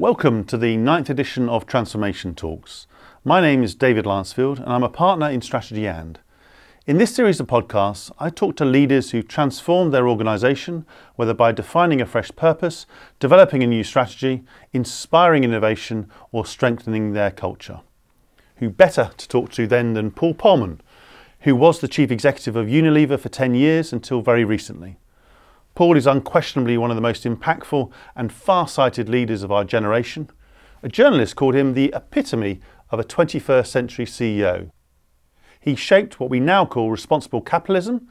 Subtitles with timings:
[0.00, 2.86] Welcome to the ninth edition of Transformation Talks.
[3.22, 6.14] My name is David Lancefield and I'm a partner in Strategy&.
[6.86, 10.86] In this series of podcasts, I talk to leaders who transformed their organisation,
[11.16, 12.86] whether by defining a fresh purpose,
[13.18, 14.42] developing a new strategy,
[14.72, 17.80] inspiring innovation, or strengthening their culture.
[18.56, 20.80] Who better to talk to then than Paul Polman,
[21.40, 24.96] who was the chief executive of Unilever for 10 years until very recently.
[25.74, 30.28] Paul is unquestionably one of the most impactful and far sighted leaders of our generation.
[30.82, 34.70] A journalist called him the epitome of a 21st century CEO.
[35.60, 38.08] He shaped what we now call responsible capitalism,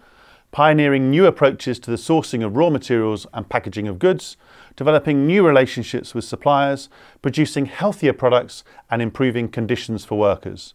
[0.51, 4.37] pioneering new approaches to the sourcing of raw materials and packaging of goods,
[4.75, 6.89] developing new relationships with suppliers,
[7.21, 10.73] producing healthier products, and improving conditions for workers.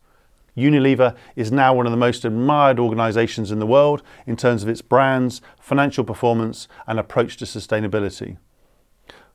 [0.57, 4.69] Unilever is now one of the most admired organisations in the world in terms of
[4.69, 8.37] its brands, financial performance, and approach to sustainability.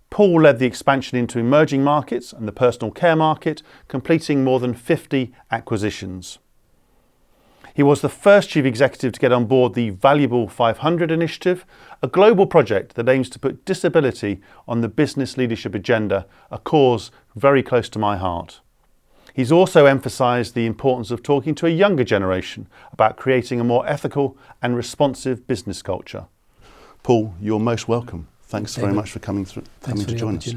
[0.09, 4.73] Paul led the expansion into emerging markets and the personal care market, completing more than
[4.73, 6.39] 50 acquisitions.
[7.75, 11.65] He was the first chief executive to get on board the Valuable 500 initiative,
[12.01, 17.11] a global project that aims to put disability on the business leadership agenda, a cause
[17.35, 18.61] very close to my heart.
[19.39, 23.87] He's also emphasised the importance of talking to a younger generation about creating a more
[23.87, 26.25] ethical and responsive business culture.
[27.03, 28.27] Paul, you're most welcome.
[28.41, 28.87] Thanks David.
[28.87, 30.53] very much for coming through, coming to join us.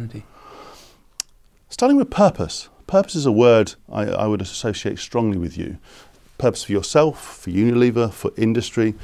[1.68, 2.70] Starting with purpose.
[2.88, 5.78] Purpose is a word I, I would associate strongly with you.
[6.38, 8.94] Purpose for yourself, for Unilever, for industry,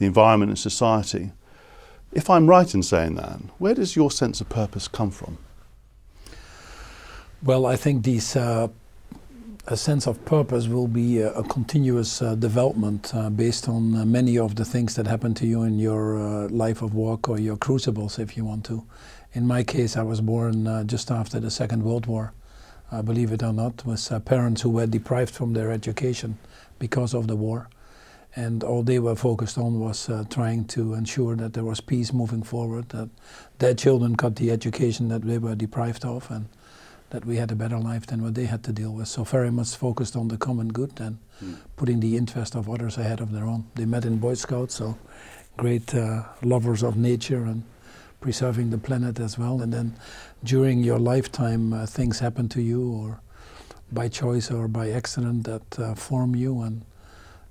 [0.00, 1.30] the environment, and society.
[2.10, 5.38] If I'm right in saying that, where does your sense of purpose come from?
[7.40, 8.66] Well, I think these uh,
[9.70, 14.04] a sense of purpose will be a, a continuous uh, development uh, based on uh,
[14.06, 17.38] many of the things that happen to you in your uh, life of work or
[17.38, 18.82] your crucibles, if you want to.
[19.34, 22.32] In my case, I was born uh, just after the Second World War,
[22.90, 26.38] uh, believe it or not, with parents who were deprived from their education
[26.78, 27.68] because of the war.
[28.34, 32.42] And all they were focused on was trying to ensure that there was peace moving
[32.42, 33.10] forward, that
[33.58, 36.30] their children got the education that they were deprived of.
[36.30, 36.46] and
[37.10, 39.08] that we had a better life than what they had to deal with.
[39.08, 41.56] So very much focused on the common good and mm.
[41.76, 43.64] putting the interest of others ahead of their own.
[43.74, 44.98] They met in Boy Scouts, so
[45.56, 47.62] great uh, lovers of nature and
[48.20, 49.62] preserving the planet as well.
[49.62, 49.96] And then
[50.44, 53.20] during your lifetime, uh, things happen to you, or
[53.92, 56.82] by choice or by accident, that uh, form you and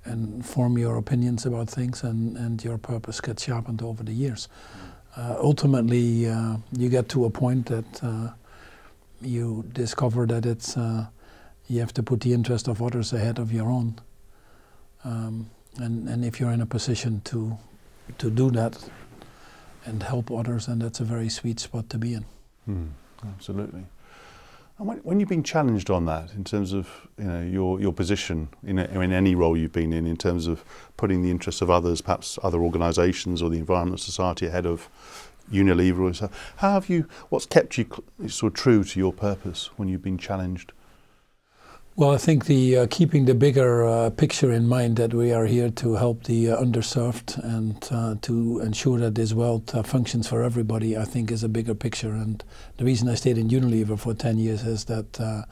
[0.04, 4.48] and form your opinions about things, and, and your purpose gets sharpened over the years.
[4.72, 5.20] Hmm.
[5.20, 8.28] Uh, ultimately, uh, you get to a point that uh,
[9.20, 11.06] you discover that it's uh,
[11.68, 14.00] you have to put the interest of others ahead of your own.
[15.04, 17.58] Um, and and if you're in a position to
[18.18, 18.90] to do that
[19.84, 22.24] and help others, then that's a very sweet spot to be in.
[22.68, 22.88] Mm,
[23.34, 23.84] absolutely.
[24.78, 28.48] And when, you've been challenged on that, in terms of you know your your position
[28.62, 30.64] in a, in any role you've been in, in terms of
[30.96, 34.88] putting the interests of others, perhaps other organisations or the environment, society ahead of
[35.52, 36.30] Unilever or so.
[36.56, 37.06] How have you?
[37.28, 37.86] What's kept you
[38.28, 40.72] sort of true to your purpose when you've been challenged?
[41.98, 45.46] Well, I think the uh, keeping the bigger uh, picture in mind that we are
[45.46, 50.28] here to help the uh, underserved and uh, to ensure that this world uh, functions
[50.28, 52.12] for everybody, I think is a bigger picture.
[52.12, 52.44] And
[52.76, 55.42] the reason I stayed in Unilever for 10 years is that uh,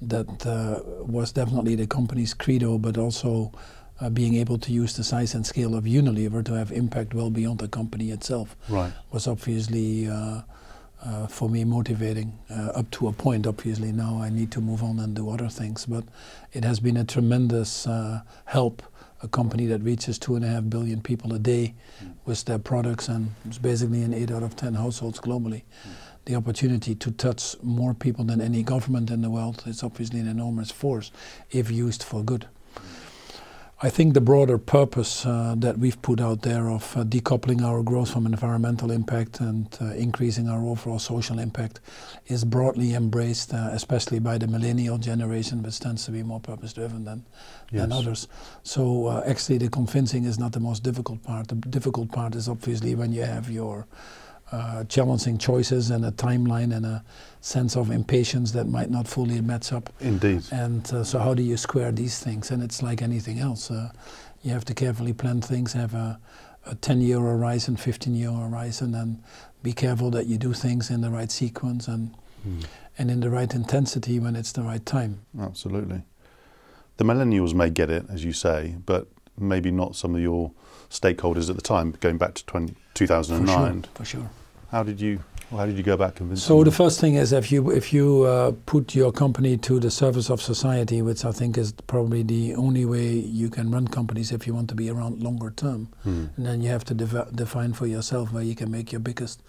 [0.00, 3.52] that was definitely the company's credo, but also
[4.00, 7.30] uh, being able to use the size and scale of Unilever to have impact well
[7.30, 8.92] beyond the company itself right.
[9.12, 10.42] was obviously uh,
[11.04, 13.46] uh, for me motivating uh, up to a point.
[13.46, 16.04] Obviously, now I need to move on and do other things, but
[16.52, 18.82] it has been a tremendous uh, help.
[19.22, 22.14] A company that reaches two and a half billion people a day mm.
[22.24, 25.62] with their products, and it's basically in eight out of ten households globally.
[25.84, 25.90] Mm.
[26.24, 30.26] The opportunity to touch more people than any government in the world is obviously an
[30.26, 31.12] enormous force
[31.50, 32.46] if used for good.
[33.82, 37.82] I think the broader purpose uh, that we've put out there of uh, decoupling our
[37.82, 41.80] growth from environmental impact and uh, increasing our overall social impact
[42.26, 46.74] is broadly embraced, uh, especially by the millennial generation, which tends to be more purpose
[46.74, 47.24] driven than,
[47.70, 47.80] yes.
[47.80, 48.28] than others.
[48.64, 51.48] So, uh, actually, the convincing is not the most difficult part.
[51.48, 53.86] The difficult part is obviously when you have your
[54.52, 57.04] uh, challenging choices and a timeline and a
[57.40, 59.92] sense of impatience that might not fully match up.
[60.00, 60.42] Indeed.
[60.50, 62.50] And uh, so, how do you square these things?
[62.50, 63.70] And it's like anything else.
[63.70, 63.90] Uh,
[64.42, 66.18] you have to carefully plan things, have a,
[66.66, 69.22] a 10 year horizon, 15 year horizon, and
[69.62, 72.14] be careful that you do things in the right sequence and,
[72.46, 72.64] mm.
[72.98, 75.20] and in the right intensity when it's the right time.
[75.38, 76.02] Absolutely.
[76.96, 79.08] The millennials may get it, as you say, but
[79.38, 80.52] maybe not some of your
[80.90, 83.46] stakeholders at the time, going back to 20, 2009.
[83.46, 83.92] For sure.
[83.94, 84.30] For sure.
[84.70, 85.18] How did you
[85.50, 86.46] how did you go about convincing?
[86.46, 86.64] So them?
[86.66, 90.30] the first thing is if you if you uh, put your company to the service
[90.30, 94.46] of society, which I think is probably the only way you can run companies if
[94.46, 96.26] you want to be around longer term, Hmm.
[96.36, 99.42] and then you have to dev- define for yourself where you can make your biggest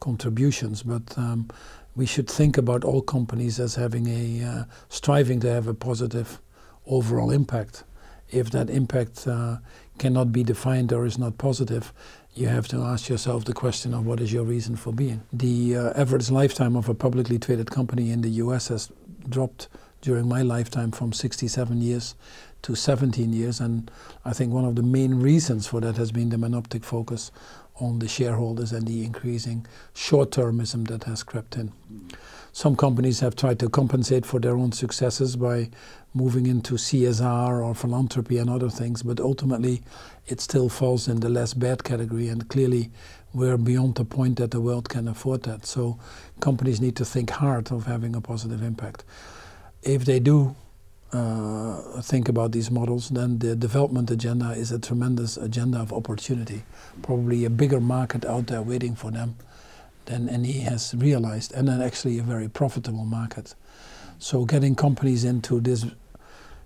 [0.00, 0.82] contributions.
[0.84, 1.48] But um,
[1.96, 6.40] we should think about all companies as having a uh, striving to have a positive
[6.86, 7.82] overall impact.
[8.30, 9.56] If that impact uh,
[9.98, 11.92] cannot be defined or is not positive,
[12.38, 15.22] you have to ask yourself the question of what is your reason for being.
[15.32, 18.92] The uh, average lifetime of a publicly traded company in the US has
[19.28, 19.66] dropped
[20.02, 22.14] during my lifetime from 67 years
[22.62, 23.90] to 17 years, and
[24.24, 27.32] I think one of the main reasons for that has been the monoptic focus
[27.80, 31.72] on the shareholders and the increasing short termism that has crept in.
[32.58, 35.70] Some companies have tried to compensate for their own successes by
[36.12, 39.80] moving into CSR or philanthropy and other things, but ultimately
[40.26, 42.90] it still falls in the less bad category, and clearly
[43.32, 45.66] we're beyond the point that the world can afford that.
[45.66, 46.00] So
[46.40, 49.04] companies need to think hard of having a positive impact.
[49.84, 50.56] If they do
[51.12, 56.64] uh, think about these models, then the development agenda is a tremendous agenda of opportunity,
[57.02, 59.36] probably a bigger market out there waiting for them
[60.08, 63.54] than he has realized, and then actually a very profitable market.
[64.18, 65.86] So getting companies into this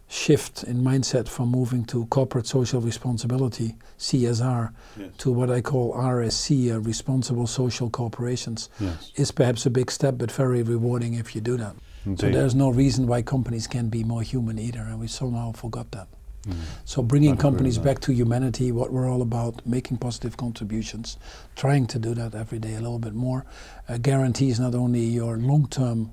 [0.09, 5.11] shift in mindset from moving to corporate social responsibility (CSR) Yes.
[5.19, 9.11] to what I call RSC, uh, responsible social corporations, Yes.
[9.17, 11.75] is perhaps a big step, but very rewarding if you do that.
[12.19, 15.91] So there's no reason why companies can't be more human either, and we somehow forgot
[15.93, 16.09] that.
[16.47, 16.55] Mm.
[16.85, 21.17] So bringing companies back to humanity, what we're all about, making positive contributions,
[21.55, 23.45] trying to do that every day a little bit more,
[23.89, 26.13] uh, guarantees not only your long-term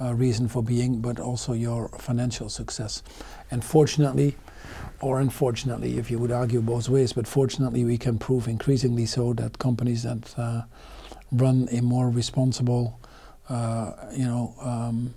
[0.00, 3.02] uh, reason for being, but also your financial success.
[3.50, 4.36] And fortunately,
[5.00, 9.32] or unfortunately, if you would argue both ways, but fortunately, we can prove increasingly so
[9.34, 10.62] that companies that uh,
[11.30, 13.00] run a more responsible,
[13.48, 15.14] uh, you know, um,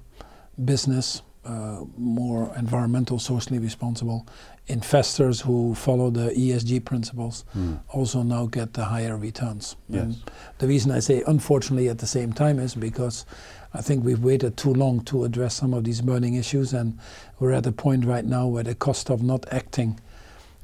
[0.63, 4.25] business, uh, more environmental, socially responsible,
[4.67, 7.79] investors who follow the ESG principles Mm.
[7.89, 9.75] also now get the higher returns.
[9.89, 10.03] Yes.
[10.03, 10.15] And
[10.57, 13.25] the reason I say unfortunately at the same time is because
[13.73, 16.97] I think we've waited too long to address some of these burning issues, and
[17.39, 19.99] we're at a point right now where the cost of not acting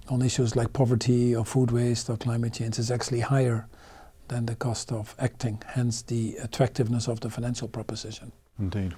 [0.10, 3.68] on issues like poverty or food waste or climate change is actually higher
[4.30, 8.32] than the cost of acting, hence the attractiveness of the financial proposition.
[8.58, 8.94] Indeed.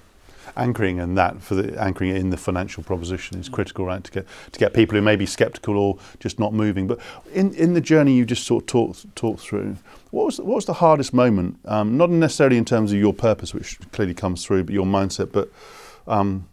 [0.56, 4.02] Anchoring and that for the anchoring it in the financial proposition is critical, right?
[4.02, 6.86] To get to get people who may be sceptical or just not moving.
[6.86, 6.98] But
[7.32, 9.76] in, in the journey you just sort of talked talked through,
[10.10, 11.58] what was what was the hardest moment?
[11.64, 15.32] Um, not necessarily in terms of your purpose, which clearly comes through, but your mindset.
[15.32, 15.50] But
[16.06, 16.48] um,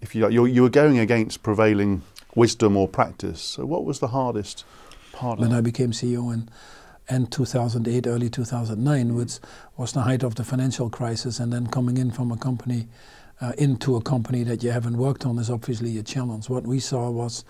[0.00, 2.02] if you like, you're, you were going against prevailing
[2.34, 3.40] wisdom or practice.
[3.40, 4.64] So what was the hardest
[5.12, 5.58] part when it?
[5.58, 6.48] I became CEO in
[7.08, 9.38] end 2008, early 2009, which
[9.76, 12.86] was the height of the financial crisis, and then coming in from a company
[13.40, 16.48] uh, into a company that you haven't worked on is obviously a challenge.
[16.48, 17.44] What we saw was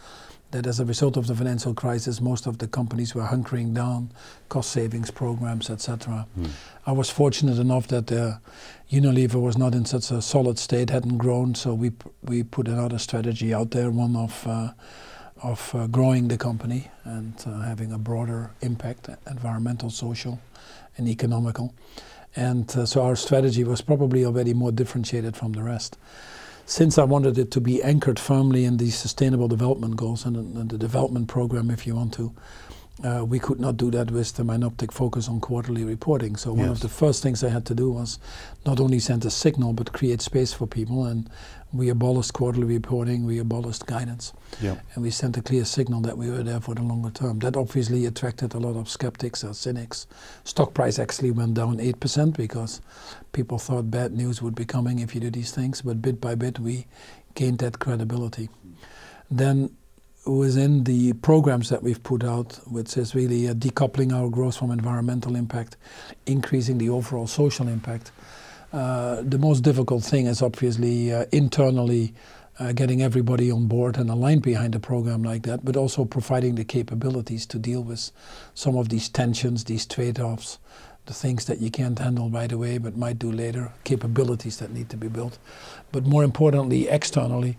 [0.53, 4.11] that as a result of the financial crisis, most of the companies were hunkering down,
[4.49, 6.27] cost savings programs, etc.
[6.39, 6.51] Mm.
[6.87, 8.39] I was fortunate enough that uh,
[8.91, 11.93] Unilever was not in such a solid state, hadn't grown, so we
[12.23, 14.73] we put another strategy out there, one of uh,
[15.43, 20.41] of uh, growing the company and uh, having a broader impact, environmental, social,
[20.97, 21.75] and economical.
[22.37, 25.99] And uh, so our strategy was probably already more differentiated from the rest.
[26.67, 30.71] Since I wanted it to be anchored firmly in the Sustainable Development Goals and, and
[30.71, 32.33] the development program, if you want to,
[33.05, 36.37] uh, we could not do that with the Mynoptic focus on quarterly reporting.
[36.37, 36.71] So one Yes.
[36.77, 38.19] of the first things I had to do was
[38.67, 41.05] not only send a signal but create space for people.
[41.07, 41.29] And
[41.73, 44.77] we abolished quarterly reporting, we abolished guidance, Yeah.
[44.95, 47.39] and we sent a clear signal that we were there for the longer term.
[47.39, 50.07] That obviously attracted a lot of skeptics or cynics.
[50.45, 52.81] Stock price actually went down 8% because
[53.33, 56.35] people thought bad news would be coming if you do these things, but bit by
[56.35, 56.87] bit we
[57.35, 58.49] gained that credibility.
[59.31, 59.71] Then
[60.27, 64.71] within the programs that we've put out, which is really uh, decoupling our growth from
[64.71, 65.77] environmental impact,
[66.27, 68.13] increasing the overall social impact.
[68.73, 72.15] Uh, the most difficult thing is obviously uh, internally
[72.59, 76.55] uh, getting everybody on board and aligned behind a program like that, but also providing
[76.55, 78.13] the capabilities to deal with
[78.55, 80.59] some of these tensions, these trade offs,
[81.07, 84.91] the things that you can't handle right away but might do later, capabilities that need
[84.91, 85.39] to be built.
[85.91, 87.57] But more importantly, externally,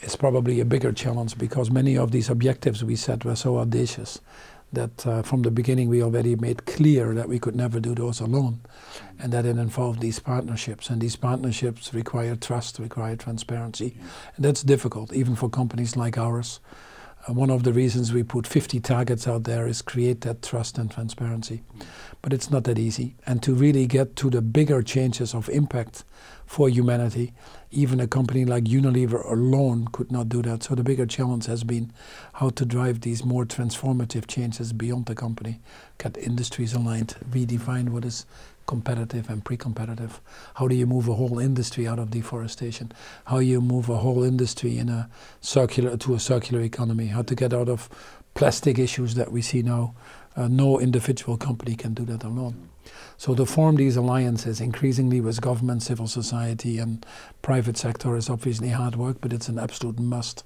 [0.00, 4.20] it's probably a bigger challenge because many of these objectives we set were so audacious
[4.72, 8.20] that uh, from the beginning we already made clear that we could never do those
[8.20, 8.60] alone
[9.18, 13.96] and that it involved these partnerships and these partnerships require trust require transparency.
[14.36, 16.60] And that's difficult even for companies like ours
[17.28, 20.78] Uh, one of the reasons we put 50 targets out there is create that trust
[20.78, 21.62] and transparency.
[22.22, 23.16] But it's not that easy.
[23.26, 26.04] And to really get to the bigger changes of impact
[26.46, 27.32] for humanity,
[27.70, 30.62] even a company like Unilever alone could not do that.
[30.62, 31.92] So the bigger challenge has been
[32.34, 35.60] how to drive these more transformative changes beyond the company,
[35.98, 38.26] get industries aligned, redefine what is
[38.66, 40.20] competitive and pre-competitive.
[40.54, 42.92] How do you move a whole industry out of deforestation?
[43.26, 45.08] How do you move a whole industry in a
[45.40, 47.06] circular to a circular economy?
[47.06, 47.88] How to get out of
[48.34, 49.94] plastic issues that we see now?
[50.36, 52.68] Uh, no individual company can do that alone.
[53.16, 57.04] So to form these alliances increasingly with government, civil society, and
[57.40, 60.44] private sector is obviously hard work, but it's an absolute must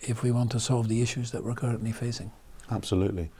[0.00, 2.30] if we want to solve the issues that we're currently facing.
[2.70, 3.30] Absolutely.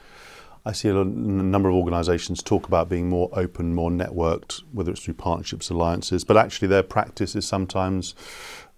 [0.66, 5.04] I see a, number of organisations talk about being more open, more networked, whether it's
[5.04, 8.14] through partnerships, alliances, but actually their practice is sometimes,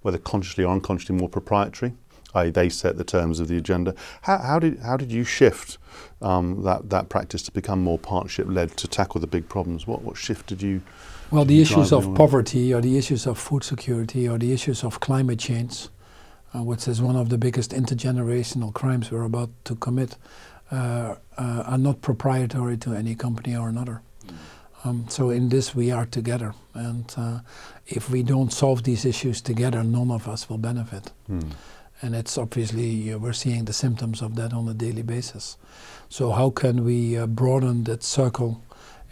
[0.02, 1.94] whether consciously or unconsciously, more proprietary.
[2.34, 3.94] I, they set the terms of the agenda.
[4.22, 5.78] How, how did how did you shift
[6.20, 9.86] um, that that practice to become more partnership led to tackle the big problems?
[9.86, 10.82] What what shifted you?
[11.30, 15.00] Well, the issues of poverty, or the issues of food security, or the issues of
[15.00, 15.88] climate change,
[16.54, 20.16] uh, which is one of the biggest intergenerational crimes we're about to commit,
[20.70, 24.02] are not proprietary to any company or another.
[24.84, 27.40] Um, so in this we are together, and uh,
[27.86, 31.12] if we don't solve these issues together, none of us will benefit.
[31.28, 31.52] Mm
[32.02, 35.56] and it's obviously uh, we're seeing the symptoms of that on a daily basis.
[36.08, 38.62] So how can we uh, broaden that circle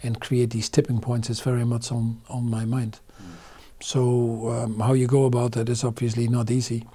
[0.03, 2.99] and create these tipping points is very much on on my mind.
[3.21, 3.83] Mm.
[3.83, 6.85] So um, how you go about that is obviously not easy.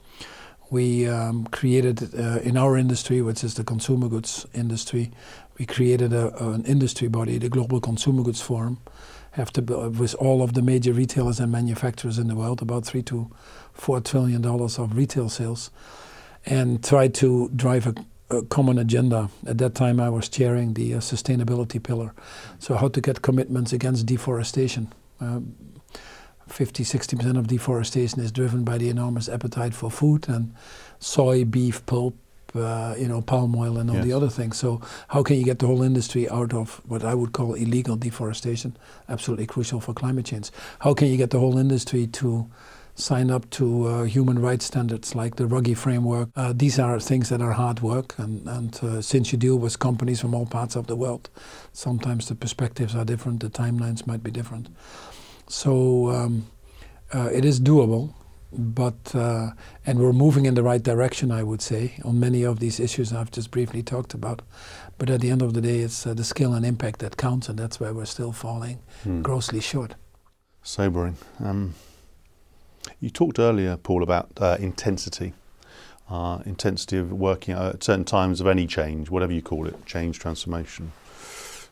[0.71, 5.11] We um, created uh, in our industry, which is the consumer goods industry,
[5.61, 8.79] we created a, an industry body, the Global Consumer Goods Forum,
[9.33, 13.03] have to with all of the major retailers and manufacturers in the world, about three
[13.03, 13.31] to
[13.75, 15.71] four trillion dollars of retail sales,
[16.47, 17.95] and try to drive a,
[18.35, 19.29] a, common agenda.
[19.47, 22.15] At that time, I was chairing the uh, sustainability pillar,
[22.59, 24.93] so how to get commitments against deforestation.
[25.21, 25.55] Um,
[26.52, 30.54] 50 60% of deforestation is driven by the enormous appetite for food and
[30.99, 32.14] soy, beef, pulp,
[32.54, 34.04] uh, you know, palm oil and all yes.
[34.04, 34.57] the other things.
[34.57, 37.97] So how can you get the whole industry out of what I would call illegal
[37.97, 38.76] deforestation?
[39.09, 40.50] Absolutely crucial for climate change.
[40.80, 42.50] How can you get the whole industry to
[42.95, 46.28] sign up to uh, human rights standards like the Ruggie framework?
[46.37, 49.78] Uh, these are things that are hard work, and, and uh, since you deal with
[49.78, 51.30] companies from all parts of the world,
[51.73, 54.69] sometimes the perspectives are different, the timelines might be different.
[55.50, 56.47] So um,
[57.12, 58.14] uh, it is doable
[58.52, 59.50] but uh,
[59.87, 63.12] and we're moving in the right direction, I would say, on many of these issues
[63.12, 64.42] I've just briefly talked about.
[64.99, 67.49] But at the end of the day, it's uh, the skill and impact that counts,
[67.49, 69.23] and that's where we're still falling hmm.
[69.23, 69.95] grossly short.
[70.62, 71.16] Sobering.
[71.42, 71.75] Um,
[73.00, 75.33] you talked earlier, Paul, about uh, intensity.
[76.09, 80.19] Uh, intensity of working at certain times of any change, whatever you call it, change,
[80.19, 80.90] transformation,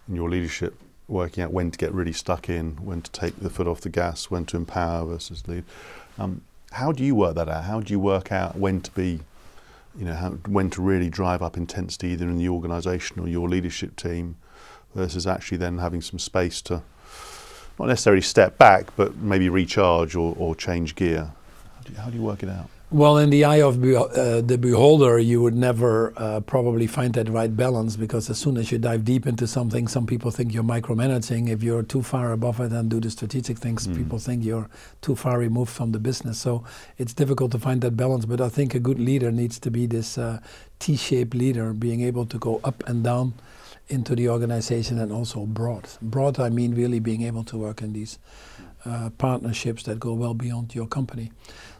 [0.09, 0.79] in your leadership,
[1.09, 3.89] working out when to get really stuck in, when to take the foot off the
[3.89, 5.65] gas, when to empower versus lead.
[6.19, 7.65] Um, how do you work that out?
[7.65, 9.21] How do you work out when to be,
[9.99, 13.49] you know, how, when to really drive up intensity either in the organisation or your
[13.49, 14.37] leadership team,
[14.95, 16.83] versus actually then having some space to
[17.79, 21.31] not necessarily step back, but maybe recharge or, or change gear?
[21.77, 22.69] How do, you, how do you work it out?
[22.91, 27.13] Well, in the eye of be- uh, the beholder, you would never uh, probably find
[27.15, 30.55] that right balance because as soon as you dive deep into something, some people think
[30.55, 31.51] you're micromanaging.
[31.51, 33.95] If you're too far above it and do the strategic things, mm.
[33.95, 34.71] people think you're
[35.03, 36.39] too far removed from the business.
[36.39, 36.65] So
[36.97, 38.25] it's difficult to find that balance.
[38.25, 40.41] But I think a good leader needs to be this uh,
[40.79, 43.35] T shaped leader, being able to go up and down
[43.89, 45.89] into the organization and also broad.
[46.03, 48.19] Broad, I mean, really being able to work in these
[48.85, 51.33] uh, partnerships that go well beyond your company.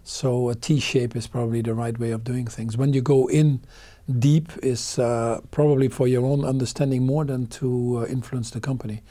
[0.03, 2.77] So a T shape is probably the right way of doing things.
[2.77, 3.61] When you go in
[4.19, 9.03] deep is uh, probably for your own understanding more than to uh, influence the company.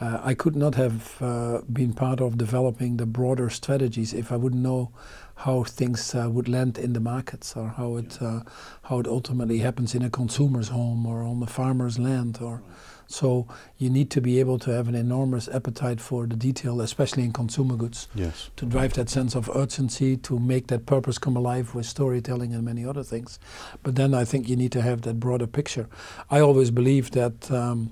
[0.00, 4.36] Uh, I could not have uh, been part of developing the broader strategies if I
[4.36, 4.92] wouldn't know
[5.40, 8.40] how things uh, would land in the markets or how it uh,
[8.82, 12.62] how it ultimately happens in a consumer's home or on the farmer's land or
[13.10, 17.24] so you need to be able to have an enormous appetite for the detail, especially
[17.24, 18.06] in consumer goods.
[18.14, 18.50] Yes.
[18.54, 22.64] To drive that sense of urgency, to make that purpose come alive with storytelling and
[22.64, 23.40] many other things.
[23.82, 25.88] But then I think you need to have that broader picture.
[26.30, 27.50] I always believe that.
[27.50, 27.90] Um,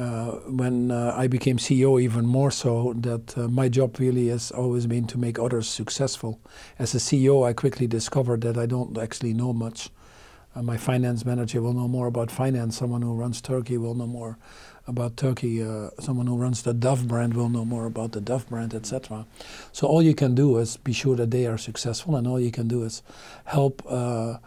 [0.00, 4.50] uh, when uh, I became CEO, even more so, that uh, my job really has
[4.50, 6.40] always been to make others successful.
[6.78, 9.90] As a CEO, I quickly discovered that I don't actually know much.
[10.56, 12.78] Uh, my finance manager will know more about finance.
[12.78, 14.38] Someone who runs Turkey will know more
[14.86, 15.62] about Turkey.
[15.62, 19.26] Uh, someone who runs the Dove brand will know more about the Dove brand, etc.
[19.70, 22.50] So all you can do is be sure that they are successful, and all you
[22.50, 23.02] can do is
[23.44, 24.38] help uh,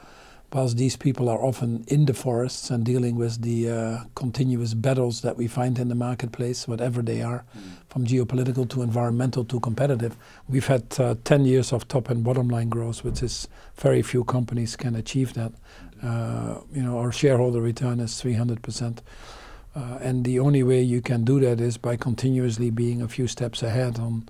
[0.54, 5.22] whilst these people are often in the forests and dealing with the uh, continuous battles
[5.22, 7.62] that we find in the marketplace, whatever they are, mm.
[7.90, 10.16] from geopolitical to environmental to competitive.
[10.48, 14.24] We've had uh, 10 years of top and bottom line growth, which is very few
[14.24, 15.54] companies can achieve that.
[16.04, 19.00] Uh, you know, our shareholder return is 300%.
[19.76, 23.28] Uh, and the only way you can do that is by continuously being a few
[23.28, 24.30] steps ahead on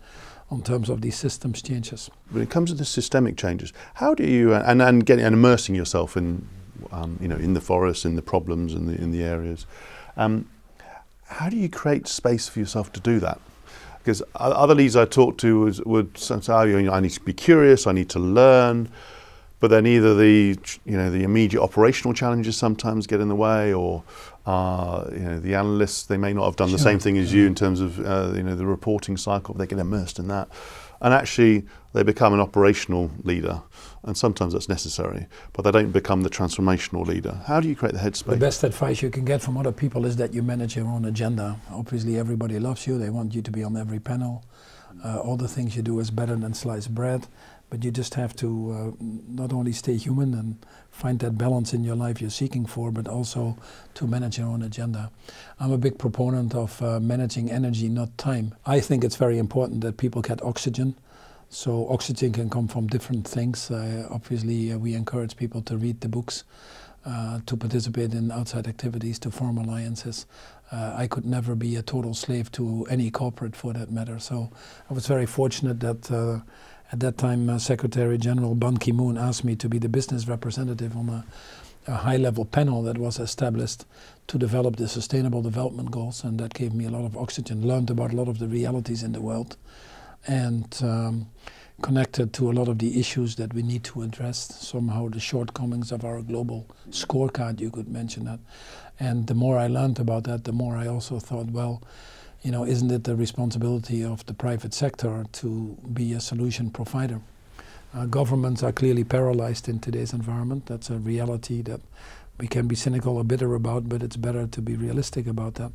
[0.54, 2.12] on terms of these systems changes.
[2.30, 5.34] When it comes to the systemic changes, how do you uh, and and getting and
[5.34, 6.48] immersing yourself in
[6.92, 9.66] um, you know in the forest, in the problems, in the in the areas,
[10.16, 10.48] um,
[11.26, 13.40] how do you create space for yourself to do that?
[13.98, 17.22] Because other leads I talked to was, would say, oh, you know, I need to
[17.22, 18.90] be curious, I need to learn,
[19.62, 23.74] but then either the you know the immediate operational challenges sometimes get in the way,
[23.74, 24.04] or
[24.46, 26.78] uh, you know, the analysts, they may not have done sure.
[26.78, 29.56] the same thing as you in terms of uh, you know, the reporting cycle.
[29.56, 30.50] They get immersed in that.
[31.02, 33.62] And actually, they become an operational leader.
[34.04, 37.42] And sometimes that's necessary, but they don't become the transformational leader.
[37.46, 38.32] How do you create the headspace?
[38.32, 41.06] The best advice you can get from other people is that you manage your own
[41.06, 41.58] agenda.
[41.72, 44.44] Obviously, everybody loves you, they want you to be on every panel.
[45.04, 47.28] Uh, all the things you do is better than sliced bread.
[47.74, 51.84] But you just have to uh, not only stay human and find that balance in
[51.84, 53.58] your life you're seeking for, but also
[53.96, 55.10] to manage your own agenda.
[55.60, 58.54] I'm a big proponent of uh, managing energy, not time.
[58.64, 60.94] I think it's very important that people get oxygen.
[61.50, 63.72] So oxygen can come from different things.
[63.72, 66.44] Uh, obviously, uh, we encourage people to read the books.
[67.06, 70.26] Uh, to participate in outside activities, to form alliances.
[70.72, 74.20] Uh, I could never be a total slave to any corporate for that matter.
[74.20, 74.50] So
[74.90, 76.40] I was very fortunate that uh,
[76.94, 80.28] at that time, uh, Secretary General Ban Ki moon asked me to be the business
[80.28, 81.26] representative on a,
[81.88, 83.86] a high level panel that was established
[84.28, 86.24] to develop the Sustainable Development Goals.
[86.24, 89.02] And that gave me a lot of oxygen, learned about a lot of the realities
[89.02, 89.58] in the world,
[90.28, 91.32] and um,
[91.82, 94.56] connected to a lot of the issues that we need to address.
[94.60, 98.40] Somehow, the shortcomings of our global scorecard, you could mention that.
[99.00, 101.82] And the more I learned about that, the more I also thought, well,
[102.44, 107.22] you know, isn't it the responsibility of the private sector to be a solution provider?
[107.96, 110.66] Uh, governments are clearly paralyzed in today's environment.
[110.66, 111.80] That's a reality that
[112.38, 115.72] we can be cynical or bitter about, but it's better to be realistic about that.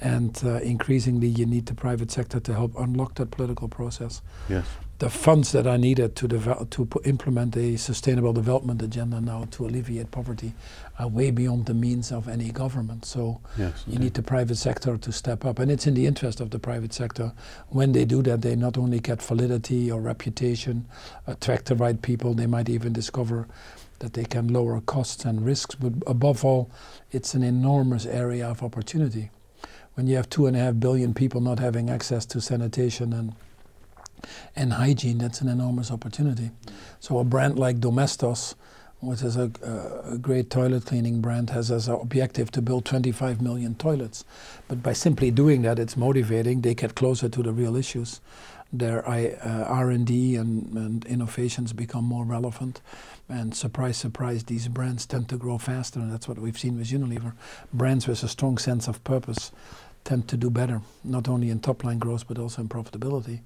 [0.00, 4.22] And uh, increasingly, you need the private sector to help unlock that political process.
[4.48, 4.66] Yes
[4.98, 9.64] the funds that are needed to develop, to implement a sustainable development agenda now to
[9.64, 10.54] alleviate poverty
[10.98, 13.04] are way beyond the means of any government.
[13.04, 16.40] So yes, you need the private sector to step up, and it's in the interest
[16.40, 17.32] of the private sector.
[17.68, 20.86] When they do that, they not only get validity or reputation,
[21.28, 22.34] attract the right people.
[22.34, 23.46] They might even discover
[24.00, 25.76] that they can lower costs and risks.
[25.76, 26.70] But above all,
[27.12, 29.30] it's an enormous area of opportunity.
[29.94, 33.34] When you have two and a half billion people not having access to sanitation and
[34.56, 36.50] and hygiene, that's an enormous opportunity.
[37.00, 38.54] So a brand like Domestos,
[39.00, 39.50] which is a,
[40.12, 44.24] a, great toilet cleaning brand, has as an objective to build 25 million toilets.
[44.66, 46.62] But by simply doing that, it's motivating.
[46.62, 48.20] They get closer to the real issues.
[48.72, 52.80] Their uh, R&D and, and innovations become more relevant.
[53.28, 56.88] And surprise, surprise, these brands tend to grow faster, and that's what we've seen with
[56.88, 57.34] Unilever.
[57.72, 59.52] Brands with a strong sense of purpose
[60.04, 63.40] tend to do better, not only in top line growth but also in profitability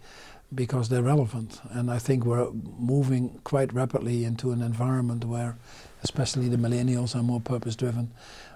[0.54, 1.60] because they're relevant.
[1.70, 5.56] And I think we're moving quite rapidly into an environment where,
[6.02, 8.12] especially the millennials, are more purpose driven,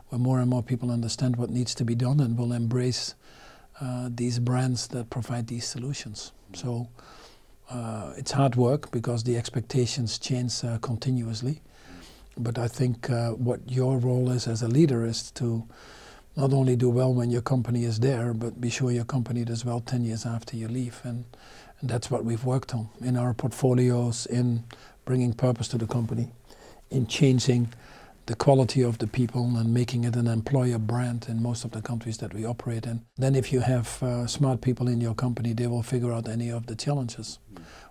[0.08, 3.14] where more and more people understand what needs to be done and will embrace
[3.80, 6.32] uh, these brands that provide these solutions.
[6.54, 6.88] So
[7.70, 11.62] uh, it's hard work because the expectations change uh, continuously.
[12.38, 15.66] But I think uh, what your role is as a leader is to
[16.36, 19.64] not only do well when your company is there, but be sure your company does
[19.64, 21.00] well 10 years after you leave.
[21.02, 21.24] And
[21.80, 24.64] and that's what we've worked on in our portfolios, in
[25.04, 26.30] bringing purpose to the company,
[26.90, 27.72] in changing
[28.26, 31.80] the quality of the people and making it an employer brand in most of the
[31.80, 33.00] countries that we operate in.
[33.16, 36.50] Then, if you have uh, smart people in your company, they will figure out any
[36.50, 37.38] of the challenges,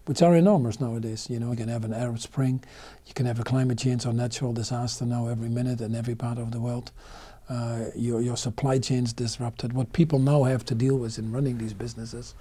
[0.05, 1.29] which are enormous nowadays.
[1.29, 2.61] You know, you can have an Arab Spring,
[3.05, 6.37] you can have a climate change or natural disaster now every minute in every part
[6.37, 6.91] of the world
[7.47, 9.73] uh, your, your supply chains disrupted.
[9.73, 12.33] What people now have to deal with in running these businesses,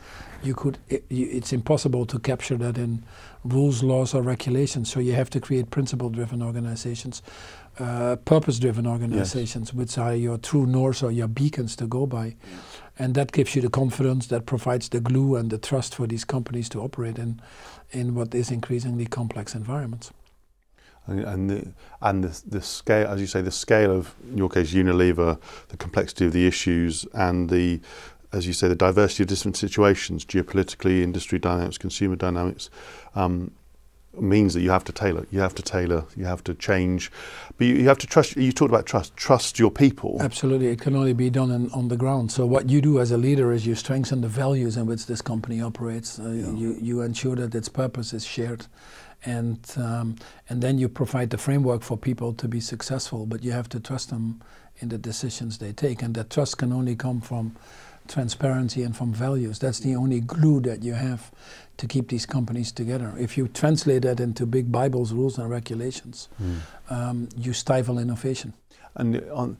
[0.42, 3.04] you could it, it's impossible to capture that in
[3.44, 4.90] rules, laws, or regulations.
[4.90, 7.22] So you have to create principle-driven organizations,
[7.78, 9.74] uh, purpose-driven organizations, yes.
[9.74, 12.36] which are your true north or your beacons to go by,
[12.98, 16.24] and that gives you the confidence that provides the glue and the trust for these
[16.24, 17.42] companies to operate in
[17.90, 20.10] in what is increasingly complex environments
[21.06, 24.72] and the, and the, the scale, as you say, the scale of in your case
[24.72, 25.38] Unilever,
[25.68, 27.80] the complexity of the issues, and the,
[28.32, 32.70] as you say, the diversity of different situations, geopolitically, industry dynamics, consumer dynamics.
[33.14, 33.52] Um,
[34.20, 35.26] means that you have to tailor.
[35.30, 36.04] You have to tailor.
[36.16, 37.10] You have to change.
[37.58, 38.36] But you, you have to trust.
[38.36, 39.16] You talked about trust.
[39.16, 40.18] Trust your people.
[40.20, 42.30] Absolutely, it can only be done in, on the ground.
[42.30, 45.22] So what you do as a leader is you strengthen the values in which this
[45.22, 46.18] company operates.
[46.18, 46.52] Uh, yeah.
[46.52, 48.66] You you ensure that its purpose is shared,
[49.24, 50.16] and um,
[50.48, 53.26] and then you provide the framework for people to be successful.
[53.26, 54.42] But you have to trust them
[54.78, 57.56] in the decisions they take, and that trust can only come from
[58.08, 59.58] transparency and from values.
[59.58, 61.30] That's the only glue that you have
[61.78, 63.14] to keep these companies together.
[63.18, 66.58] If you translate that into big Bibles, rules, and regulations, mm.
[66.90, 68.52] um, you stifle innovation.
[68.94, 69.56] And on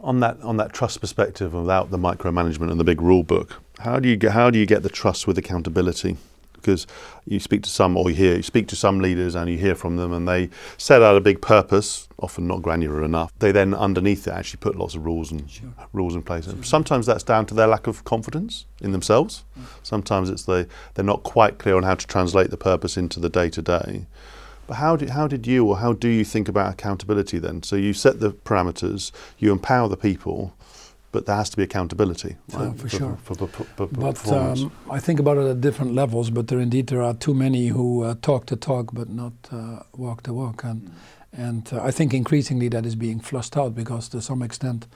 [0.00, 4.00] on that on that trust perspective, without the micromanagement and the big rule book, how
[4.00, 6.16] do you get how do you get the trust with accountability?
[6.60, 6.86] Because
[7.26, 9.74] you speak to some or you hear you speak to some leaders and you hear
[9.74, 13.74] from them and they set out a big purpose often not granular enough they then
[13.74, 15.72] underneath it actually put lots of rules and sure.
[15.92, 19.64] rules in place and sometimes that's down to their lack of confidence in themselves mm.
[19.82, 23.30] sometimes it's they they're not quite clear on how to translate the purpose into the
[23.30, 24.06] day to day
[24.70, 27.64] but how did, how did you or how do you think about accountability then?
[27.64, 30.54] So you set the parameters, you empower the people,
[31.12, 32.36] but there has to be accountability.
[32.52, 32.68] Right?
[32.68, 33.18] Oh, for, for, sure.
[33.22, 36.30] For, for, but um, I think about it at different levels.
[36.30, 39.80] But there indeed there are too many who uh, talk the talk but not uh,
[39.96, 40.92] walk the walk, and mm.
[41.32, 44.86] and uh, I think increasingly that is being flushed out because to some extent.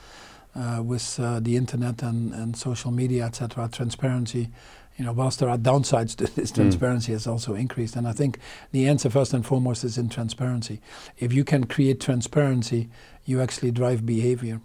[0.57, 4.51] Uh, with uh, the internet and, and social media, etc., transparency,
[4.97, 6.55] you know, whilst there are downsides to this, mm.
[6.55, 7.17] transparency mm.
[7.17, 7.97] has also increased.
[7.97, 8.39] And I think
[8.71, 10.81] the answer, first and foremost, is in transparency.
[11.19, 12.89] If you can create transparency,
[13.25, 14.61] you actually drive behavior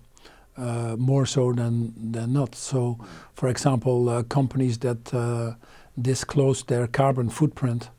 [0.59, 2.55] uh, more so than, than not.
[2.55, 2.97] So,
[3.33, 5.53] for example, uh, companies that uh,
[5.99, 7.89] disclose their carbon footprint,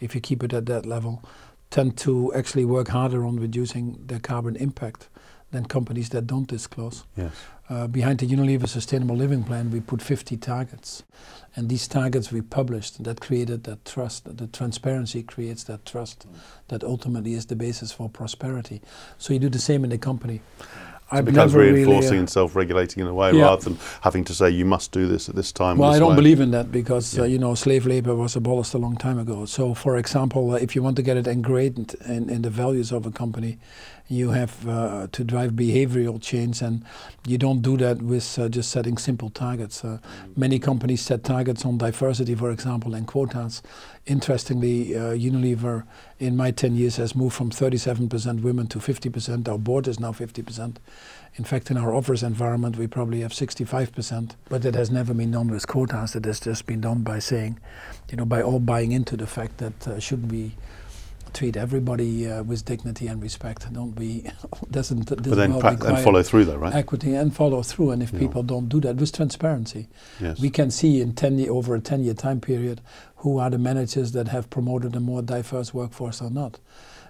[0.00, 1.22] if you keep it at that level,
[1.70, 5.08] tend to actually work harder on reducing their carbon impact
[5.52, 7.04] than companies that don't disclose.
[7.16, 7.32] Yes.
[7.68, 11.02] Uh, behind the Unilever Sustainable Living Plan, we put 50 targets.
[11.56, 14.36] And these targets we published, that created that trust.
[14.36, 16.26] The transparency creates that trust
[16.68, 18.82] that ultimately is the basis for prosperity.
[19.18, 20.42] So you do the same in the company.
[21.12, 23.44] It becomes reinforcing really, uh, and self-regulating in a way, yeah.
[23.44, 25.78] rather than having to say you must do this at this time.
[25.78, 26.16] Well, I don't way.
[26.16, 27.24] believe in that because uh, yeah.
[27.24, 29.44] uh, you know slave labor was abolished a long time ago.
[29.44, 32.90] So, for example, uh, if you want to get it ingrained in, in the values
[32.90, 33.58] of a company,
[34.08, 36.84] you have uh, to drive behavioral change, and
[37.26, 39.84] you don't do that with uh, just setting simple targets.
[39.84, 40.36] Uh, mm.
[40.36, 43.62] Many companies set targets on diversity, for example, and quotas.
[44.06, 45.84] Interestingly, uh, Unilever,
[46.20, 49.48] in my 10 years, has moved from 37% women to 50%.
[49.48, 50.76] Our board is now 50%.
[51.34, 55.32] In fact, in our office environment, we probably have 65%, but it has never been
[55.32, 56.14] done with quotas.
[56.14, 57.58] It has just been done by saying,
[58.10, 60.52] you know, by all buying into the fact that uh, should we
[61.36, 63.72] treat everybody uh, with dignity and respect.
[63.72, 64.24] Don't be
[64.70, 66.74] doesn't doesn't but then and follow through though, right?
[66.74, 67.90] Equity and follow through.
[67.90, 68.20] And if yeah.
[68.20, 69.88] people don't do that with transparency,
[70.20, 70.40] yes.
[70.40, 72.80] we can see in ten year, over a ten year time period
[73.16, 76.58] who are the managers that have promoted a more diverse workforce or not.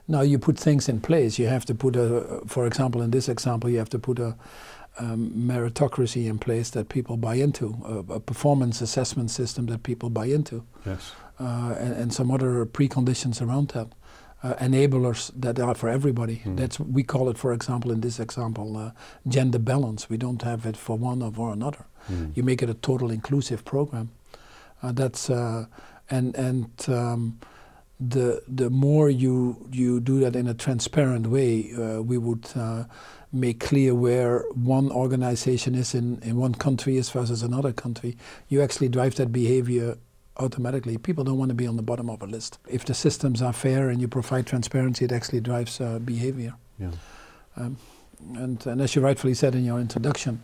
[0.08, 1.38] Now you put things in place.
[1.38, 4.36] You have to put a, for example, in this example, you have to put a
[4.98, 10.08] um, meritocracy in place that people buy into, a, a, performance assessment system that people
[10.08, 13.88] buy into, yes, uh, and, and, some other preconditions around that
[14.46, 16.42] uh, enablers that are for everybody.
[16.44, 16.56] Mm.
[16.56, 18.90] That's we call it, for example, in this example, uh,
[19.26, 20.08] gender balance.
[20.08, 21.84] We don't have it for one or another.
[22.10, 22.36] Mm.
[22.36, 24.10] You make it a total inclusive program.
[24.82, 25.66] Uh, that's uh,
[26.10, 27.38] and and um,
[27.98, 32.84] the the more you you do that in a transparent way, uh, we would uh,
[33.32, 38.16] make clear where one organization is in, in one country as versus another country.
[38.48, 39.96] You actually drive that behavior
[40.38, 40.98] automatically.
[40.98, 42.58] People don't want to be on the bottom of a list.
[42.68, 46.54] If the systems are fair and you provide transparency, it actually drives uh, behavior.
[46.78, 46.90] Yeah.
[47.56, 47.78] Um,
[48.34, 50.40] and, and as you rightfully said in your introduction,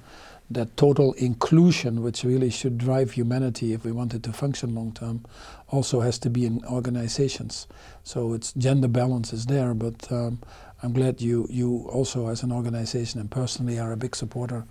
[0.51, 4.93] that total inclusion, which really should drive humanity if we want it to function long
[4.93, 5.25] term,
[5.69, 7.67] also has to be in organizations.
[8.05, 10.41] So it's gender balance is there, but um,
[10.83, 14.65] I'm glad you you also as an organization and personally are a big supporter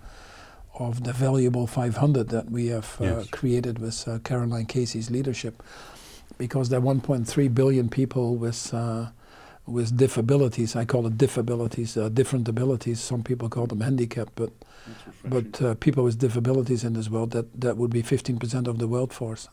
[0.74, 3.28] of the valuable 500 that we have uh, yes.
[3.30, 5.62] created with uh, Caroline Casey's leadership,
[6.38, 9.06] because there are 1.3 billion people with uh,
[9.66, 10.74] with disabilities.
[10.74, 13.00] I call it disabilities, uh, different abilities.
[13.00, 14.50] Some people call them handicap, but
[15.24, 18.88] but uh, people with disabilities in this world that that would be 15% of the
[18.88, 19.48] workforce,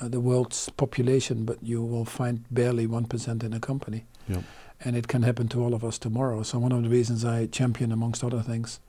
[0.00, 1.44] uh, the world's population.
[1.44, 4.42] But you will find barely one percent in a company, yep.
[4.84, 6.42] and it can happen to all of us tomorrow.
[6.42, 8.80] So one of the reasons I champion, amongst other things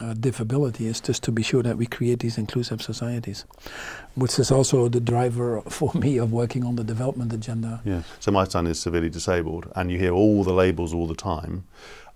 [0.00, 3.44] uh, disability is just to be sure that we create these inclusive societies,
[4.14, 7.80] which is also the driver for me of working on the development agenda.
[7.84, 8.02] Yeah.
[8.20, 11.64] So my son is severely disabled, and you hear all the labels all the time.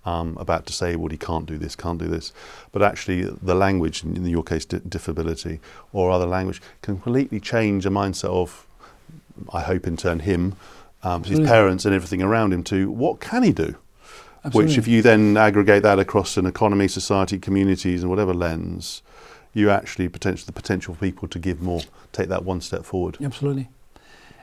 [0.05, 2.31] Um, about disabled, he can't do this, can't do this.
[2.71, 5.59] But actually, the language, in your case, disability,
[5.91, 8.65] or other language, can completely change a mindset of,
[9.53, 10.55] I hope in turn, him
[11.03, 13.75] um, his parents and everything around him, to what can he do?
[14.43, 14.69] Absolutely.
[14.69, 19.01] Which, if you then aggregate that across an economy, society, communities, and whatever lens,
[19.53, 23.17] you actually potential the potential for people to give more, take that one step forward.
[23.21, 23.69] Absolutely.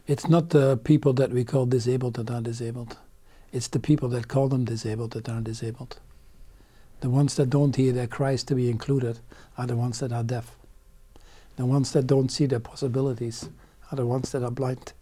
[0.07, 2.97] It's not the people that we call disabled that are disabled.
[3.53, 5.99] It's the people that call them disabled that are disabled.
[7.01, 9.21] The ones that don't hear their cries to be included
[9.57, 10.57] are the ones that are deaf.
[11.57, 13.49] The ones that don't see their possibilities
[13.91, 14.93] are the ones that are blind.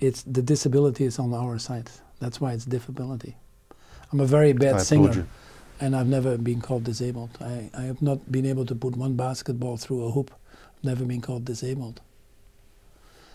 [0.00, 1.90] It's the disability is on our side.
[2.20, 3.36] That's why it's disability.
[4.12, 5.26] I'm a very bad I singer
[5.80, 7.30] and I've never been called disabled.
[7.40, 10.30] I, I have not been able to put one basketball through a hoop.
[10.82, 12.00] Never been called disabled.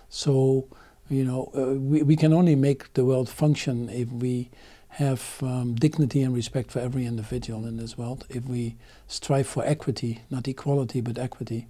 [0.09, 0.67] So,
[1.09, 4.49] you know, uh, we, we can only make the world function if we
[4.89, 9.65] have um, dignity and respect for every individual in this world, if we strive for
[9.65, 11.67] equity, not equality, but equity,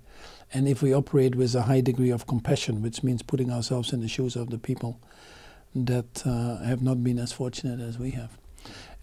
[0.54, 4.02] and if we operate with a high degree of compassion, which means putting ourselves in
[4.02, 5.00] the shoes of the people
[5.76, 8.38] that uh, have not been as fortunate as we have.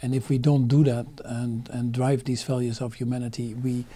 [0.05, 3.87] And if we don't do that and, and drive these values of humanity, we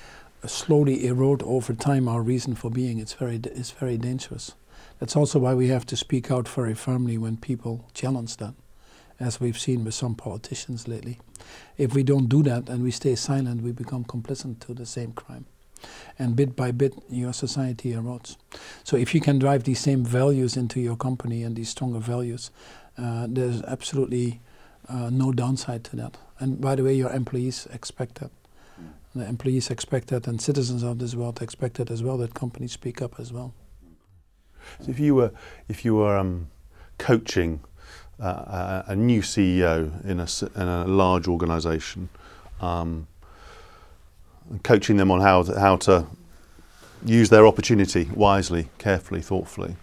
[0.47, 2.99] slowly erode over time our reason for being.
[2.99, 4.55] It's very, it's very dangerous.
[5.01, 8.55] That's also why we have to speak out very firmly when people challenge that,
[9.21, 11.21] as we've seen with some politicians lately.
[11.77, 15.13] If we don't do that and we stay silent, we become complicit to the same
[15.13, 15.45] crime.
[16.19, 18.39] And bit by bit, your society erodes.
[18.83, 22.51] So if you can drive these same values into your company and these stronger values,
[22.97, 24.41] uh, there's absolutely
[24.89, 26.17] uh, no downside to that.
[26.39, 28.31] And by the way, your employees expect that.
[29.15, 32.19] The employees expect that, and citizens of this world expect that as well.
[32.19, 33.53] That companies speak up as well.
[34.81, 35.33] So if you were,
[35.69, 36.49] if you were um,
[36.99, 37.61] coaching
[38.21, 42.11] uh, a, a new CEO in a, in a large organisation,
[42.61, 43.07] um,
[44.51, 46.07] and coaching them on how to, how to
[47.05, 49.77] use their opportunity wisely, carefully, thoughtfully.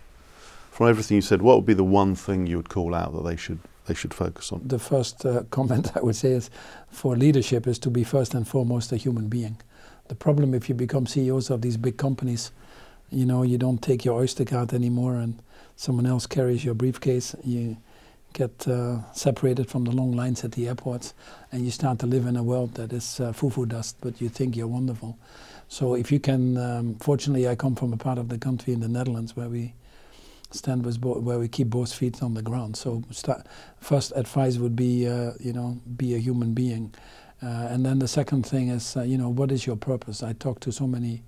[0.72, 3.24] From everything you said, what would be the one thing you would call out that
[3.24, 4.62] they should they should focus on?
[4.66, 6.50] The first uh, comment I would say is
[6.90, 9.58] for leadership is to be first and foremost a human being.
[10.08, 12.52] The problem if you become CEOs of these big companies,
[13.10, 15.42] you know, you don't take your Oyster card anymore and
[15.76, 17.36] someone else carries your briefcase.
[17.44, 17.78] You
[18.34, 21.14] get uh, separated from the long lines at the airports
[21.52, 24.30] and you start to live in a world that is uh, foo-foo dust, but you
[24.30, 25.18] think you're wonderful.
[25.70, 28.82] So if you can, um, fortunately I come from a part of the country in
[28.82, 29.74] the Netherlands where we
[30.52, 32.78] stand with bo- where we keep both feet on the ground.
[32.78, 33.48] So start,
[33.80, 36.94] first advice would be, uh, you know, be a human being.
[37.42, 40.24] Uh, and then the second thing is, uh, you know, what is your purpose?
[40.24, 41.24] I talk to so many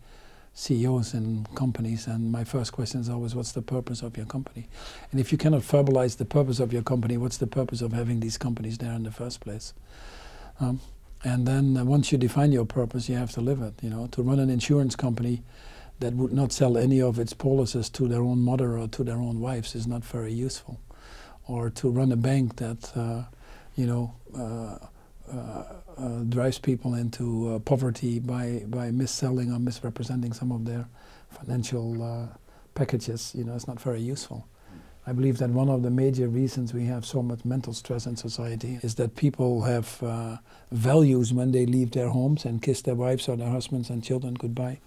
[0.53, 4.67] CEOs in companies, and my first question is always, what's the purpose of your company?
[5.12, 8.21] And if you cannot verbalize the purpose of your company, what's the purpose of having
[8.21, 9.73] these companies there in the first place?
[10.60, 10.80] Um,
[11.23, 13.73] and then uh, once you define your purpose, you have to live it.
[13.82, 15.43] You know, to run an insurance company
[15.99, 19.17] that would not sell any of its policies to their own mother or to their
[19.17, 20.79] own wives is not very useful.
[21.47, 23.23] Or to run a bank that, uh,
[23.75, 24.77] you know, uh,
[25.31, 25.63] uh,
[25.97, 30.88] uh, drives people into uh, poverty by, by misselling or misrepresenting some of their
[31.29, 32.27] financial uh,
[32.75, 34.47] packages, you know, it's not very useful.
[35.07, 38.17] I believe that one of the major reasons we have so much mental stress in
[38.17, 40.37] society is that people have uh,
[40.69, 44.33] values when they leave their homes and kiss their wives or their husbands and children
[44.33, 44.79] goodbye.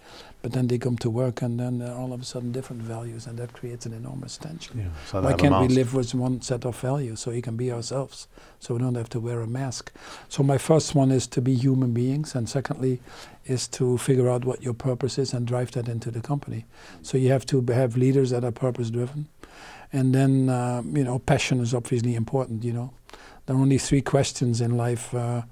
[0.43, 2.83] But then they come to work and then there are all of a sudden different
[2.83, 4.79] values and that creates an enormous tension.
[4.79, 4.89] Yeah.
[5.07, 8.29] So Why can't we live with one set of values so we can be ourselves,
[8.59, 9.91] so we don't have to wear a mask?
[10.29, 13.01] So my first one is to be human beings, and secondly
[13.47, 16.67] is to figure out what your purpose is and drive that into the company.
[17.03, 19.29] So you have to have leaders that are purpose driven,
[19.93, 22.65] and then uh, you know passion is obviously important.
[22.65, 22.95] You know,
[23.47, 25.15] there are only three questions in life.
[25.15, 25.43] Uh,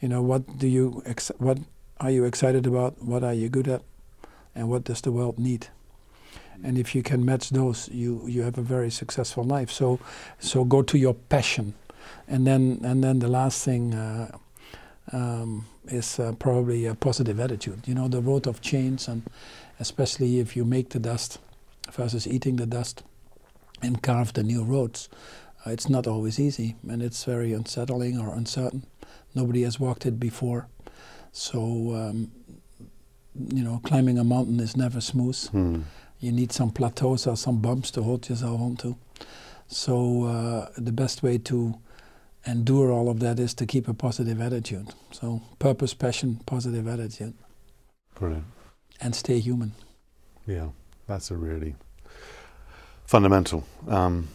[0.00, 1.02] you know, what do you
[1.38, 1.58] what
[2.00, 3.02] are you excited about?
[3.02, 3.82] What are you good at?
[4.54, 5.68] And what does the world need?
[6.64, 9.98] and if you can match those you you have a very successful life so
[10.38, 11.74] so go to your passion
[12.26, 14.30] and then and then the last thing uh,
[15.12, 19.22] um, is uh, probably a positive attitude you know the road of change and
[19.80, 21.38] especially if you make the dust
[21.92, 23.02] versus eating the dust
[23.82, 25.08] and carve the new roads
[25.66, 28.84] uh, it's not always easy and it's very unsettling or uncertain
[29.34, 30.68] nobody has walked it before
[31.32, 32.30] so um,
[33.54, 35.80] you know climbing a mountain is never smooth Hmm.
[36.20, 38.96] you need some plateaus or some bumps to hold yourself onto.
[39.68, 41.74] So uh, the best way to
[42.46, 44.88] endure all of that is to keep a positive attitude.
[45.12, 47.34] So purpose, passion, positive attitude,
[48.14, 48.46] Brilliant.
[49.00, 49.72] and stay human.
[50.46, 50.68] Yeah,
[51.06, 51.74] that's a really
[53.08, 53.64] fundamental.
[53.88, 54.28] Um,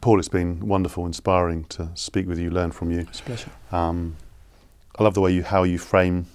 [0.00, 3.00] Paul, it's been wonderful, inspiring to speak with you, learn from you.
[3.00, 3.50] It's a pleasure.
[3.70, 4.16] Um,
[4.98, 6.26] I love the way you how you frame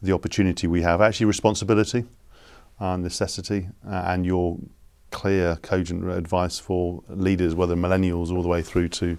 [0.00, 2.04] the opportunity we have, actually responsibility,
[2.78, 4.58] uh, necessity, uh, and your
[5.10, 9.18] clear, cogent advice for leaders, whether millennials all the way through to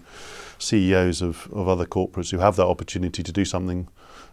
[0.58, 3.90] CEOs of, of other corporates who have that opportunity to do something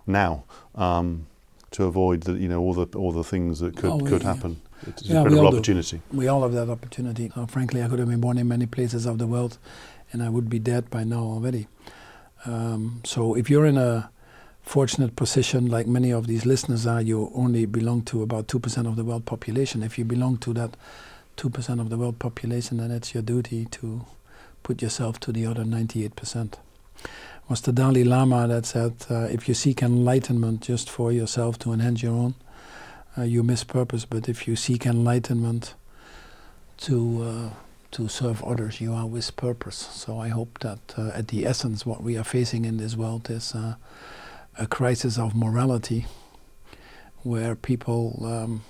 [0.07, 0.45] now
[0.77, 1.27] um,
[1.73, 4.61] to avoid the, you know all the all the things that could Oh, could happen.
[4.87, 5.57] It's an Yeah, we incredible do.
[5.57, 6.01] opportunity.
[6.12, 7.33] We all have that opportunity.
[7.35, 9.59] Uh, frankly, I could have been born in many places of the world,
[10.12, 11.67] and I would be dead by now already.
[12.45, 14.11] Um, so if you're in a
[14.62, 18.87] fortunate position, like many of these listeners are, you only belong to about two percent
[18.87, 19.83] of the world population.
[19.83, 20.77] If you belong to that
[21.37, 24.05] two percent of the world population, then it's your duty to
[24.62, 26.59] put yourself to the other ninety-eight percent.
[27.49, 31.73] Was the Dalai Lama that said, uh, if you seek enlightenment just for yourself to
[31.73, 32.35] enhance your own,
[33.19, 34.05] uh, you miss purpose.
[34.05, 35.75] But if you seek enlightenment
[36.79, 37.51] to uh,
[37.93, 39.77] to serve others, you are with purpose.
[39.77, 43.31] So I hope that uh, at the essence, what we are facing in this world
[43.31, 43.77] is uh,
[44.59, 46.07] a crisis of morality,
[47.23, 48.63] where people um,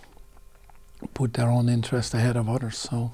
[1.14, 2.78] put their own interest ahead of others.
[2.78, 3.12] So,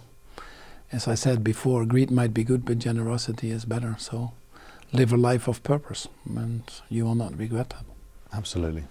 [0.90, 3.96] as I said before, greed might be good, but generosity is better.
[3.98, 4.32] So,
[4.92, 7.84] live a life of purpose, and you will not regret that.
[8.32, 8.84] Absolutely.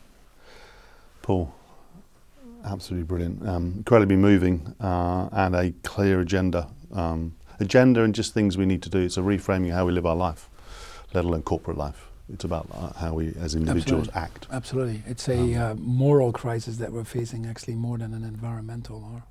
[1.21, 1.53] Paul,
[2.65, 3.47] absolutely brilliant.
[3.47, 6.67] Um, incredibly moving uh, and a clear agenda.
[6.91, 8.99] Um, agenda and just things we need to do.
[8.99, 10.49] It's a reframing of how we live our life,
[11.13, 12.07] let alone corporate life.
[12.33, 14.21] It's about uh, how we as individuals Absolutely.
[14.21, 14.47] act.
[14.51, 15.03] Absolutely.
[15.05, 19.23] It's a uh, moral crisis that we're facing, actually, more than an environmental or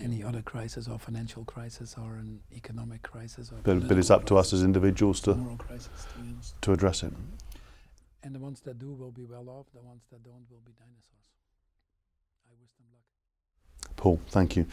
[0.00, 3.50] any other crisis, or financial crisis, or an economic crisis.
[3.50, 7.12] Or But, but it's up to us as individuals to, crisis, to to address it.
[8.22, 10.72] And the ones that do will be well off, the ones that don't will be
[10.78, 11.17] dinosaurs.
[13.98, 14.64] Paul, thank you.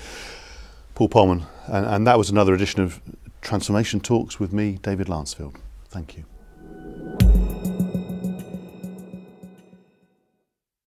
[0.94, 3.02] Paul Polman, And, and that was another edition of
[3.42, 5.56] Transformation Talks with me, David Lancefield.
[5.90, 7.55] Thank you.